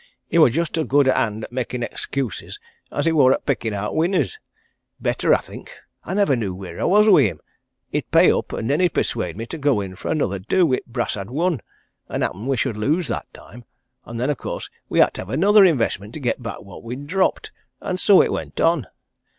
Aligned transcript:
He 0.27 0.39
wor 0.39 0.49
just 0.49 0.79
as 0.79 0.87
good 0.87 1.07
a 1.07 1.13
hand 1.13 1.43
at 1.43 1.51
makin' 1.51 1.83
excuses 1.83 2.59
as 2.91 3.05
he 3.05 3.11
wor 3.11 3.31
at 3.33 3.45
pickin' 3.45 3.71
out 3.75 3.95
winners 3.95 4.39
better, 4.99 5.31
I 5.31 5.37
think! 5.37 5.71
I 6.03 6.15
nivver 6.15 6.35
knew 6.35 6.55
wheer 6.55 6.81
I 6.81 6.85
was 6.85 7.07
wi' 7.07 7.21
him 7.21 7.39
he'd 7.91 8.09
pay 8.09 8.31
up, 8.31 8.51
and 8.51 8.67
then 8.67 8.79
he'd 8.79 8.95
persuade 8.95 9.37
me 9.37 9.45
to 9.45 9.59
go 9.59 9.79
in 9.79 9.95
for 9.95 10.07
another 10.09 10.39
do 10.39 10.65
wi' 10.65 10.77
t' 10.77 10.83
brass 10.87 11.15
I'd 11.15 11.29
won, 11.29 11.61
and 12.09 12.23
happen 12.23 12.47
we 12.47 12.57
should 12.57 12.77
lose 12.77 13.09
that 13.09 13.31
time, 13.31 13.63
and 14.03 14.19
then 14.19 14.31
of 14.31 14.37
course 14.37 14.71
we 14.89 14.97
had 14.97 15.13
to 15.13 15.21
hev 15.21 15.29
another 15.29 15.63
investment 15.63 16.15
to 16.15 16.19
get 16.19 16.41
back 16.41 16.61
what 16.61 16.81
we'd 16.81 17.05
dropped, 17.05 17.51
and 17.79 17.99
so 17.99 18.23
it 18.23 18.31
went 18.31 18.59
on. 18.59 18.87